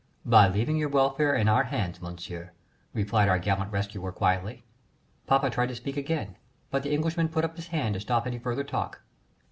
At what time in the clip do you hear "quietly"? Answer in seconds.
4.11-4.63